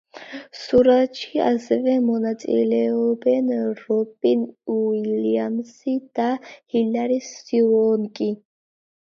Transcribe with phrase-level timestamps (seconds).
[0.59, 3.51] სურათში ასევე მონაწილეობენ
[3.83, 8.33] რობინ უილიამსი და ჰილარი სუონკი.